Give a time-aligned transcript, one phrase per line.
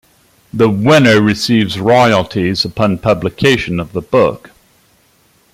[0.51, 4.49] The winner receives royalties upon publication of the book.